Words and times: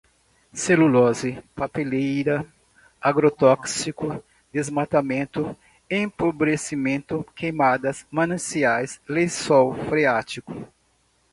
celulose, 0.51 1.43
papeleira, 1.55 2.43
agrotóxicos, 2.99 4.17
desmatamento, 4.51 5.55
empobrecimento, 5.87 7.23
queimadas, 7.35 8.07
mananciais, 8.09 8.99
lençol 9.07 9.75
freático 9.85 10.55